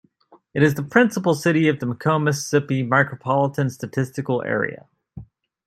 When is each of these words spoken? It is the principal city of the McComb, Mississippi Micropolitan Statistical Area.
It 0.55 0.63
is 0.63 0.73
the 0.73 0.81
principal 0.81 1.35
city 1.35 1.67
of 1.67 1.79
the 1.79 1.85
McComb, 1.85 2.23
Mississippi 2.23 2.83
Micropolitan 2.83 3.69
Statistical 3.69 4.41
Area. 4.41 4.87